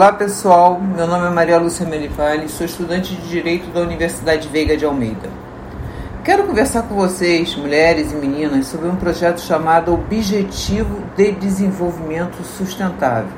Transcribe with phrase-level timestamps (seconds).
[0.00, 4.74] Olá pessoal, meu nome é Maria Lúcia Melipali, sou estudante de Direito da Universidade Veiga
[4.74, 5.28] de Almeida.
[6.24, 13.28] Quero conversar com vocês, mulheres e meninas, sobre um projeto chamado Objetivo de Desenvolvimento Sustentável,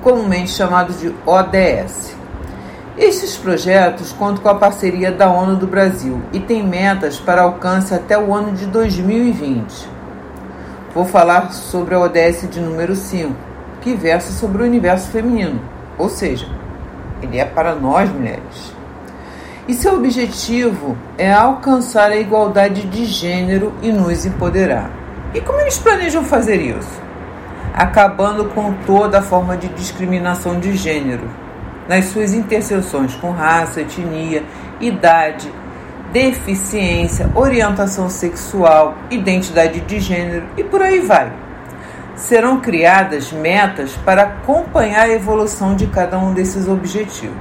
[0.00, 2.14] comumente chamado de ODS.
[2.96, 7.92] Estes projetos contam com a parceria da ONU do Brasil e têm metas para alcance
[7.92, 9.88] até o ano de 2020.
[10.94, 13.50] Vou falar sobre a ODS de número 5
[13.82, 15.60] que versa sobre o universo feminino,
[15.98, 16.46] ou seja,
[17.22, 18.74] ele é para nós mulheres.
[19.68, 24.90] E seu objetivo é alcançar a igualdade de gênero e nos empoderar.
[25.32, 27.00] E como eles planejam fazer isso?
[27.72, 31.28] Acabando com toda forma de discriminação de gênero,
[31.88, 34.42] nas suas interseções com raça, etnia,
[34.80, 35.50] idade,
[36.12, 41.32] deficiência, orientação sexual, identidade de gênero e por aí vai
[42.14, 47.36] serão criadas metas para acompanhar a evolução de cada um desses objetivos.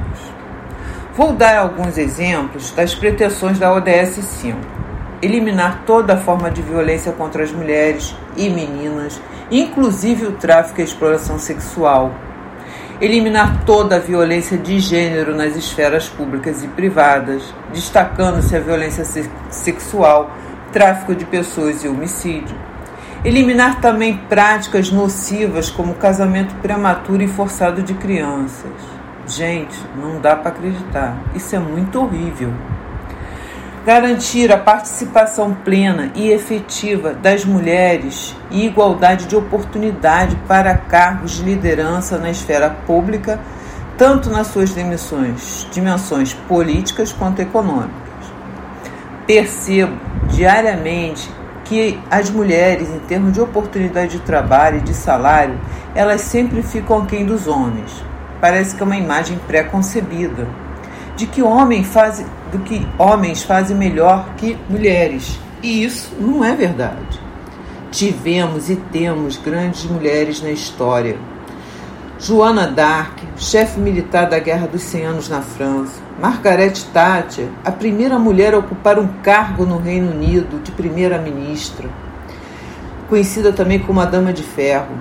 [1.14, 4.58] Vou dar alguns exemplos das pretensões da ODS 5.
[5.22, 10.86] Eliminar toda forma de violência contra as mulheres e meninas, inclusive o tráfico e a
[10.86, 12.14] exploração sexual.
[13.00, 19.04] Eliminar toda a violência de gênero nas esferas públicas e privadas, destacando-se a violência
[19.50, 20.32] sexual,
[20.72, 22.56] tráfico de pessoas e homicídio
[23.24, 28.72] Eliminar também práticas nocivas como casamento prematuro e forçado de crianças.
[29.28, 31.16] Gente, não dá para acreditar.
[31.36, 32.52] Isso é muito horrível.
[33.86, 41.44] Garantir a participação plena e efetiva das mulheres e igualdade de oportunidade para cargos de
[41.44, 43.40] liderança na esfera pública,
[44.00, 47.92] tanto nas suas dimensões, dimensões políticas quanto econômicas.
[49.28, 49.96] Percebo
[50.28, 51.30] diariamente
[51.72, 55.58] que as mulheres, em termos de oportunidade de trabalho e de salário,
[55.96, 58.04] elas sempre ficam aquém dos homens.
[58.42, 60.50] Parece que é uma imagem pré-concebida
[61.16, 65.40] de que homem faz, do que homens fazem melhor que mulheres.
[65.64, 67.22] E isso não é verdade.
[67.90, 71.18] Tivemos e temos grandes mulheres na história.
[72.20, 78.20] Joana d'Arc, chefe militar da Guerra dos 100 Anos na França, Margaret Thatcher, a primeira
[78.20, 81.90] mulher a ocupar um cargo no Reino Unido de primeira-ministra,
[83.10, 84.94] conhecida também como a Dama de Ferro.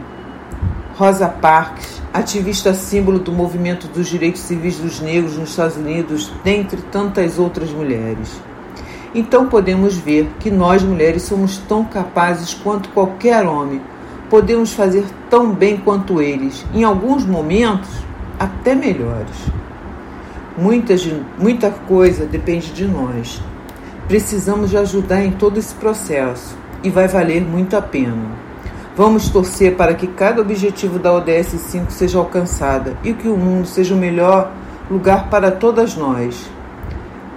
[0.97, 6.81] Rosa Parks, ativista símbolo do movimento dos direitos civis dos negros nos Estados Unidos, dentre
[6.91, 8.41] tantas outras mulheres.
[9.15, 13.83] Então podemos ver que nós mulheres somos tão capazes quanto qualquer homem,
[14.31, 17.91] podemos fazer tão bem quanto eles, em alguns momentos
[18.39, 19.37] até melhores.
[20.61, 23.41] Muitas, muita coisa depende de nós.
[24.07, 28.31] Precisamos de ajudar em todo esse processo e vai valer muito a pena.
[28.95, 33.67] Vamos torcer para que cada objetivo da ODS 5 seja alcançada e que o mundo
[33.67, 34.53] seja o melhor
[34.91, 36.51] lugar para todas nós.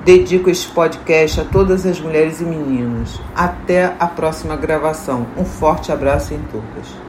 [0.04, 3.22] Dedico este podcast a todas as mulheres e meninas.
[3.34, 5.26] Até a próxima gravação.
[5.38, 6.94] Um forte abraço em todas.